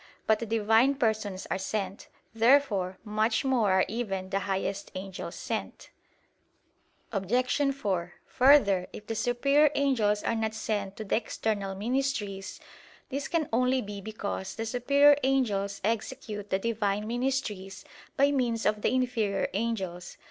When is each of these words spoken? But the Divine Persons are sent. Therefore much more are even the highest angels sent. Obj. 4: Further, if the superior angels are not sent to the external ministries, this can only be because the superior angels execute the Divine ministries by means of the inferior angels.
But 0.25 0.39
the 0.39 0.47
Divine 0.47 0.95
Persons 0.95 1.45
are 1.51 1.59
sent. 1.59 2.07
Therefore 2.33 2.97
much 3.03 3.45
more 3.45 3.71
are 3.71 3.85
even 3.87 4.31
the 4.31 4.39
highest 4.39 4.89
angels 4.95 5.35
sent. 5.35 5.91
Obj. 7.11 7.71
4: 7.75 8.13
Further, 8.25 8.87
if 8.93 9.05
the 9.05 9.13
superior 9.13 9.69
angels 9.75 10.23
are 10.23 10.33
not 10.33 10.55
sent 10.55 10.97
to 10.97 11.03
the 11.03 11.17
external 11.17 11.75
ministries, 11.75 12.59
this 13.09 13.27
can 13.27 13.47
only 13.53 13.79
be 13.83 14.01
because 14.01 14.55
the 14.55 14.65
superior 14.65 15.17
angels 15.21 15.79
execute 15.83 16.49
the 16.49 16.57
Divine 16.57 17.05
ministries 17.05 17.85
by 18.17 18.31
means 18.31 18.65
of 18.65 18.81
the 18.81 18.91
inferior 18.91 19.49
angels. 19.53 20.17